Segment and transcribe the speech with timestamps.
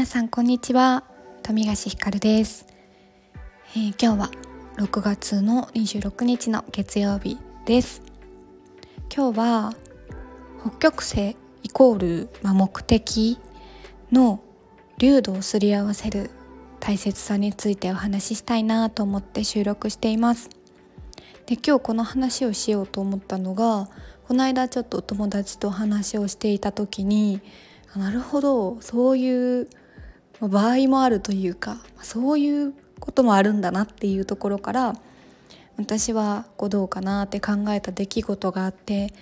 [0.00, 1.04] 皆さんこんにちは。
[1.42, 2.66] 富樫ひかるです、
[3.76, 4.30] えー、今日は
[4.78, 7.36] 6月の26日の月曜日
[7.66, 8.00] です。
[9.14, 9.74] 今日は
[10.62, 13.38] 北極星イコール、まあ、目的
[14.10, 14.40] の
[14.96, 16.30] 流度をすり合わせる
[16.80, 20.48] 大切さについてお話ししたいなと思って収録しています。
[21.44, 23.90] で今日この話をしようと思ったのが
[24.26, 27.42] この間ちょっとお友達と話をしていた時に
[27.94, 29.68] なるほどそういう
[30.48, 34.94] 場合もあるというかそういうこともあるんだなっていうところから
[35.76, 39.12] 私はこうどうかなって考えた出来事があって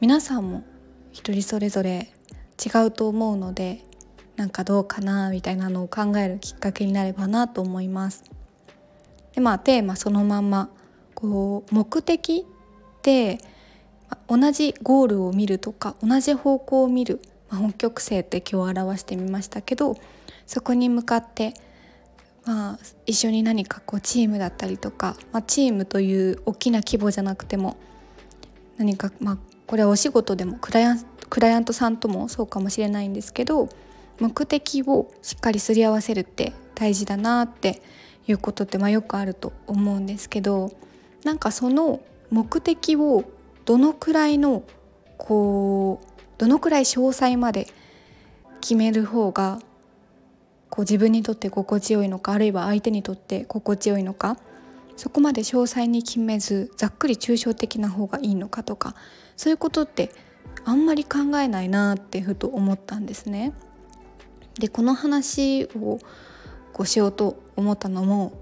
[0.00, 0.64] 皆さんも
[1.12, 2.12] 一人それぞれ
[2.64, 3.84] 違うと思うので
[4.36, 8.24] なんかどうかなみたいなのを考えるきっかけになればなと思います。
[9.32, 10.70] でまあテーマそのまんま
[11.14, 13.38] こう目的って
[14.28, 19.96] 同じゴールを見るとか同じ方向を見る、まあ、北極星って今日表してみましたけど
[20.46, 21.54] そこに向かって
[22.44, 27.76] まあ、一緒に何かこうチームだったりとか、まあ、チームという大きな規模じゃなくても
[28.76, 33.68] 何か、まあ、これはお仕事でもクライアンクライアントさんともそうかもしれないんですけど
[34.20, 37.82] 目的をしっかりすり合わせるって大事だなって
[38.28, 40.72] いうことってまあよくあると思うんですけど
[41.24, 42.00] なんかその
[42.30, 43.24] 目的を
[43.64, 44.62] どのくらいの
[45.16, 46.06] こう
[46.38, 47.68] どのくらい詳細まで
[48.60, 49.60] 決める方が
[50.74, 54.36] こう自分にとって心地よいのかあるいは相手にとって心地よいのか
[54.96, 58.96] そこまで詳細に決めずざっくり抽象的な方がいいのかとか
[59.36, 60.10] そういうことって
[60.64, 63.52] あんまり考えないなってふと思ったんですね。
[64.58, 66.00] でこの話を
[66.72, 68.32] こうしようと思ったのも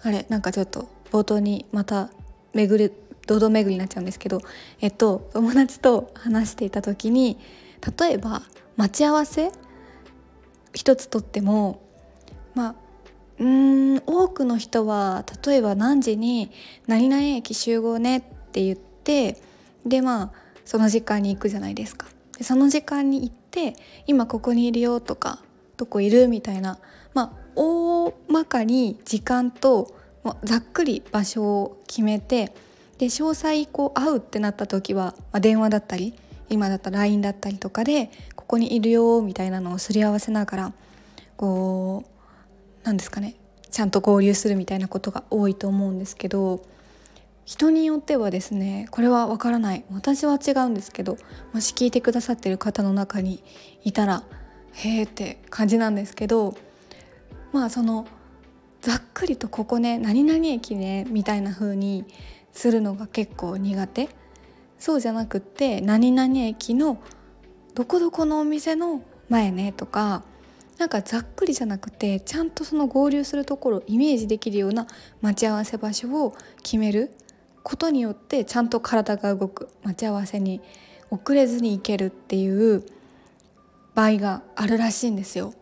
[0.00, 2.08] あれなんかちょっと冒頭にまた
[2.54, 2.94] 巡る
[3.26, 4.40] 堂々巡りになっちゃうんですけど、
[4.80, 7.38] えっと、友達と話していた時に
[7.98, 8.40] 例えば
[8.78, 9.52] 待ち合わせ
[10.74, 11.82] 一つとっても
[12.54, 12.74] まあ
[13.38, 16.50] うん多くの人は例えば何時に
[16.86, 18.20] 「何々駅集合ね」っ
[18.52, 19.38] て言って
[19.86, 20.32] でまあ
[20.64, 22.06] その時間に行くじゃないですか。
[22.36, 23.76] でその時間に行って
[24.06, 25.42] 「今ここにいるよ」とか
[25.76, 26.78] 「どこいる?」みたいな
[27.14, 29.94] まあ大まかに時間と
[30.44, 32.52] ざっくり場所を決めて
[32.98, 36.14] で詳細こう会うってなった時は、まあ、電話だったり
[36.50, 40.72] 今だったら LINE だったりとかでここにいるよみたいなのをすり合わせながら
[41.36, 42.10] こう
[42.82, 43.36] 何ですかね
[43.70, 46.62] ちゃんと合流するみたいなことが多いと思うんですけど
[47.44, 49.84] 人によってはですねこれはわからない。
[49.90, 51.16] 私は違うんですけど
[51.52, 53.42] もし聞いてくださってる方の中に
[53.82, 54.22] いたら
[54.72, 56.54] へえって感じなんですけど
[57.52, 58.06] まあその
[58.82, 62.04] ざっくりとここね何々駅ねみたいな風に
[62.52, 64.08] するのが結構苦手。
[64.80, 67.00] そうじゃなくって何々駅の
[67.74, 70.24] どこどこのお店の前ねとか
[70.78, 74.88] なんかざっくりじゃなくてちゃんとその合流するところをイメージできるような
[75.20, 77.12] 待ち合わせ場所を決める
[77.62, 80.62] ことによってちゃんと体が動く待ち合わせに
[81.10, 82.84] 遅れずに行けるっていう
[83.94, 85.52] 場合があるらしいんですよ。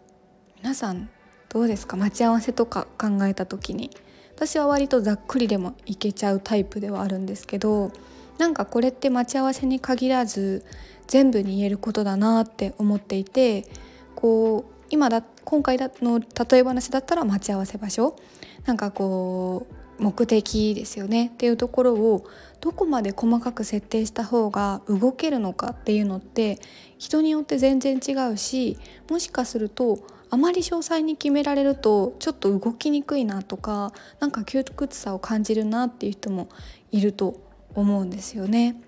[0.63, 1.11] 皆さん
[1.49, 1.97] どうですか？
[1.97, 3.91] 待ち合わせとか考えた時に
[4.37, 7.91] 私は割とざっくりでもいけちゃうタイプではあるんですけど
[8.39, 10.65] なんかこれって待ち合わせに限らず
[11.07, 13.67] 全部に言えることだなって思っていて
[14.15, 18.17] こう今だ今回の例え話だったら待ち合わせ場所。
[18.65, 19.67] なんかこ
[19.99, 21.27] う目的ですよね。
[21.27, 22.25] っていうところを
[22.61, 26.59] どこまで細かく設定した方が動けるのかっていうのって
[26.99, 28.79] 人によって全然違うし
[29.09, 29.99] もしかすると
[30.31, 36.49] あまり詳細に決められるとちょっと動きにくいなとかなんか窮屈さを感じるなっていう人も
[36.91, 37.48] いると
[37.81, 38.81] 思うんですよね。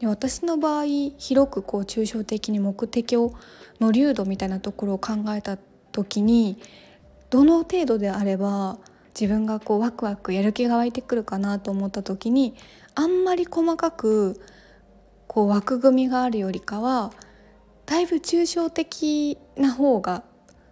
[0.00, 3.34] で私の場合広くこう抽象的に目的を
[3.80, 5.56] の流度みたいなところを考えた
[5.92, 6.58] 時に
[7.30, 8.78] どの程度であれば
[9.18, 12.54] 自分がこうワクワクやる気が湧いてくるかなと思った時に
[12.94, 14.40] あんまり細かく
[15.26, 17.12] こう枠組みがあるよりかは
[17.86, 20.24] だいぶ抽象的な方が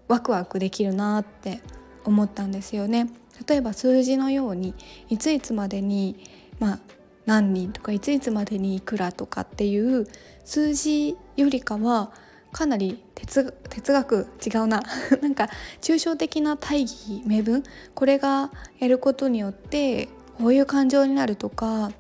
[0.09, 1.61] ワクワクできるなって
[2.05, 3.09] 思ったんですよね。
[3.47, 4.75] 例えば数字のように
[5.09, 6.17] いついつまでに、
[6.59, 6.81] まあ、
[7.27, 10.07] 何人とかいついつまでにいくらとかっていう
[10.45, 12.13] 数字よりかは
[12.53, 13.55] かなり哲
[13.93, 14.83] 学違うな。
[15.23, 15.49] なんか
[15.81, 17.63] 抽象的な大義名分。
[17.95, 20.09] これがやることによって
[20.39, 21.93] こういう感情になるとか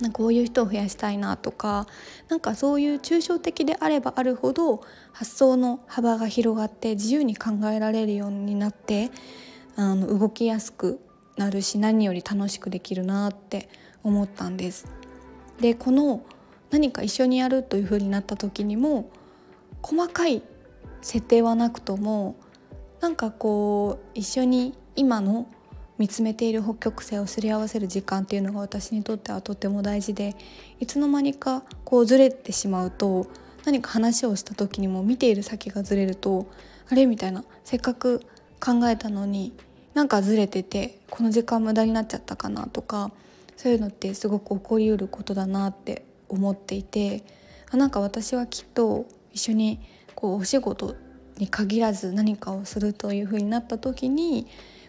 [0.00, 1.86] なんかこういう人を増やしたいなとか
[2.28, 4.82] なんかそういう抽象的であればあるほど
[5.12, 9.10] 発想の幅が広がって自由に考えられるようになって
[9.76, 11.00] あの動きやすく
[11.36, 13.68] なるし何より楽しくできるなって
[14.02, 14.86] 思ったんです。
[15.60, 16.22] でこの
[16.70, 19.10] 何か一緒にやるというふうになった時にも
[19.82, 20.42] 細かい
[21.02, 22.36] 設定はなくとも
[23.00, 25.46] なんかこう一緒に今の
[25.98, 30.34] 見つめている北極星をすり合わせる時間っていうのが私にとってはとても大事で
[30.78, 33.26] いつの間にかこうずれてしまうと
[33.64, 36.46] 何か話をした時にも見ている先がずれると
[36.90, 38.20] あれみたいなせっかく
[38.60, 39.52] 考えたのに
[39.92, 43.10] なんかずれててこの時間無駄になっちゃったかなとか
[43.60, 47.22] そういうのってすごく起こりうることだなって思っていて
[47.70, 49.04] あなんか私はきっと
[49.34, 49.80] 一緒に
[50.14, 50.96] こうお仕事
[51.36, 54.46] に限らず何かをするというふうになった時に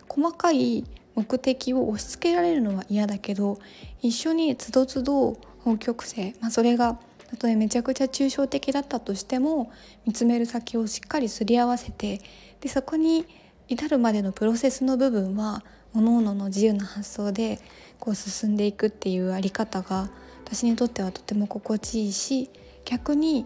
[0.08, 0.86] 細かい
[1.16, 3.60] 目的を押し付けられるのは嫌だけど
[4.02, 6.98] 一緒につどつど北極星、まあ、それが
[7.30, 9.70] たとえめちゃくちゃ抽象的だったとしても
[10.06, 12.22] 見つめる先をしっかりすり合わせて
[12.62, 13.26] でそこに
[13.68, 15.62] 至るまでのプロセスの部分は
[15.94, 17.60] 各々の自由な発想で
[18.02, 20.10] こう進んでいくっていうあり方が
[20.44, 22.50] 私にとってはとても心地いいし
[22.84, 23.46] 逆に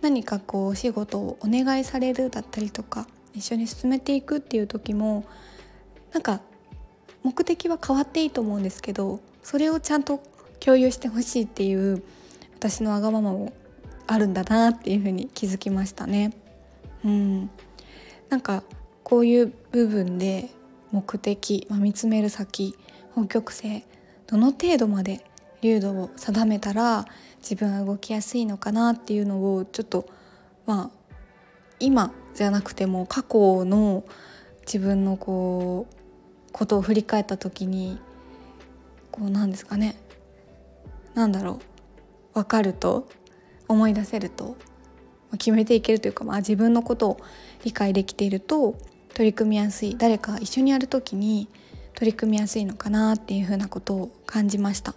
[0.00, 5.26] 何かこうお仕事をお願いされるだったりとか一緒に進めていくっていう時も
[6.12, 6.40] なんか
[7.24, 10.22] 目的は変わっていいと思うんですけどそれをちゃんと
[10.60, 12.02] 共有してほしいっていう
[12.58, 13.52] 私のわがままも
[14.06, 16.32] あるんだなっていうふうに気づきましたね。
[17.04, 17.50] うん、
[18.28, 18.62] なんか
[19.02, 20.50] こういう部分で
[20.92, 22.76] 目的、まあ、見つめる先
[23.12, 23.84] 北極星
[24.26, 25.24] どの程度まで
[25.62, 27.06] 流度を定めたら
[27.40, 30.06] 自分は動きやすいのかなっていうのをちょっと
[30.66, 31.16] まあ
[31.78, 34.04] 今じゃなくても過去の
[34.62, 37.98] 自分のこうことを振り返った時に
[39.10, 39.96] こうなんですかね
[41.14, 41.60] なんだろ
[42.34, 43.08] う分かると
[43.68, 44.56] 思い出せると
[45.32, 47.20] 決めていけるというか、まあ、自分のことを
[47.64, 48.76] 理解できていると
[49.14, 51.48] 取り組みやすい誰か一緒にやる時に
[51.94, 54.94] 取り組みやすいのかなっていうふうなことを感じました。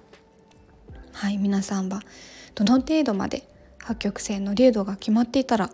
[1.12, 2.02] はい皆さんは
[2.56, 3.48] どの程度まで
[3.80, 5.70] 八曲線の流度が決まっていたら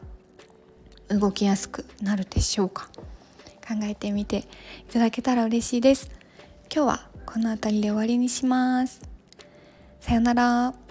[1.10, 2.90] 動きやすくなるでしょうか。
[3.68, 4.44] 考えてみてい
[4.92, 6.10] ただけたら嬉しいです。
[6.74, 9.02] 今日はこの辺りで終わりにします。
[10.00, 10.89] さよなら。